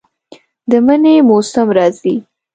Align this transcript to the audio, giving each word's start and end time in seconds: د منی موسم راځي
د 0.69 0.71
منی 0.85 1.15
موسم 1.29 1.67
راځي 1.77 2.15